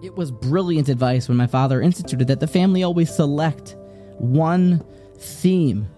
[0.00, 3.74] It was brilliant advice when my father instituted that the family always select
[4.18, 4.84] one
[5.18, 5.88] theme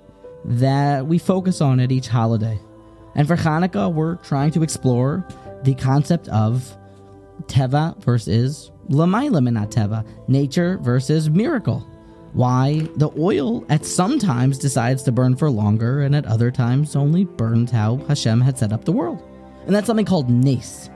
[0.44, 2.58] that we focus on at each holiday.
[3.14, 5.26] And for Hanukkah, we're trying to explore
[5.64, 6.74] the concept of
[7.42, 11.86] Teva versus Lamaila min hateva, nature versus miracle.
[12.32, 16.96] Why the oil at some times decides to burn for longer and at other times
[16.96, 19.22] only burns how Hashem had set up the world.
[19.66, 20.88] And that's something called Nace.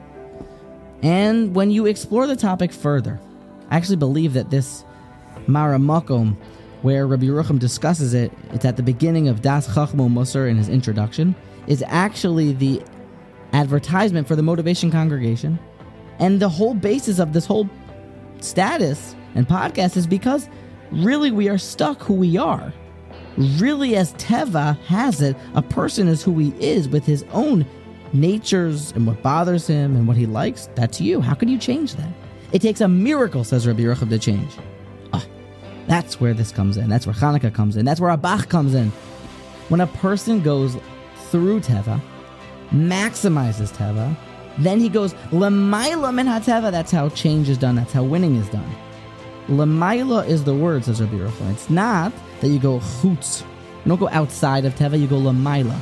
[1.04, 3.20] And when you explore the topic further,
[3.70, 4.84] I actually believe that this
[5.46, 6.34] Mara Maramakom,
[6.80, 10.70] where Rabbi Yerucham discusses it, it's at the beginning of Das Chachmo Musar in his
[10.70, 11.34] introduction,
[11.66, 12.82] is actually the
[13.52, 15.58] advertisement for the Motivation Congregation.
[16.20, 17.68] And the whole basis of this whole
[18.40, 20.48] status and podcast is because
[20.90, 22.72] really we are stuck who we are.
[23.36, 27.66] Really, as Teva has it, a person is who he is with his own
[28.14, 30.68] natures and what bothers him and what he likes.
[30.74, 31.20] That's you.
[31.20, 32.10] How can you change that?
[32.52, 34.52] It takes a miracle, says Rabbi Yerucham, to change.
[35.12, 35.24] Oh,
[35.86, 36.88] that's where this comes in.
[36.88, 37.84] That's where Hanukkah comes in.
[37.84, 38.90] That's where Abach comes in.
[39.68, 40.76] When a person goes
[41.30, 42.00] through Teva,
[42.70, 44.16] maximizes Teva,
[44.58, 46.70] then he goes Lamaila min hateva.
[46.70, 47.74] That's how change is done.
[47.74, 48.70] That's how winning is done.
[49.48, 51.50] Lamaila is the word, says Rabbi Yerucham.
[51.52, 53.42] It's not that you go chutz.
[53.42, 55.78] You don't go outside of Teva, you go Lamaila.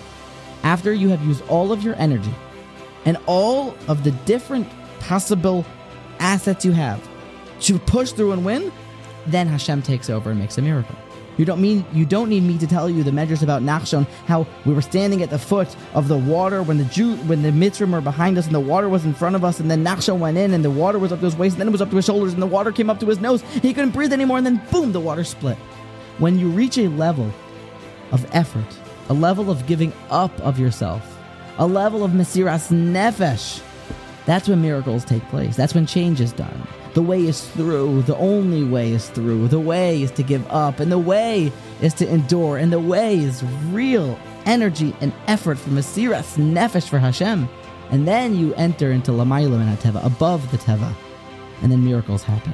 [0.62, 2.34] After you have used all of your energy
[3.05, 4.68] and all of the different
[5.00, 5.64] possible
[6.20, 7.06] assets you have
[7.60, 8.72] to push through and win,
[9.27, 10.96] then Hashem takes over and makes a miracle.
[11.38, 14.46] You don't mean you don't need me to tell you the measures about Nachshon, how
[14.66, 17.90] we were standing at the foot of the water when the Jew when the Mitzrim
[17.90, 20.36] were behind us and the water was in front of us, and then Nachshon went
[20.36, 21.96] in and the water was up to his waist, and then it was up to
[21.96, 23.40] his shoulders, and the water came up to his nose.
[23.62, 25.56] He couldn't breathe anymore, and then boom, the water split.
[26.18, 27.33] When you reach a level
[28.12, 28.66] of effort,
[29.08, 31.19] a level of giving up of yourself,
[31.58, 33.62] a level of Mesiras Nefesh,
[34.25, 35.56] that's when miracles take place.
[35.56, 36.67] That's when change is done.
[36.95, 38.03] The way is through.
[38.03, 39.48] The only way is through.
[39.48, 43.19] The way is to give up, and the way is to endure, and the way
[43.19, 47.48] is real energy and effort for Mesiras Nefesh for Hashem.
[47.91, 50.92] And then you enter into Lamayla and Teva, above the Teva,
[51.62, 52.52] and then miracles happen.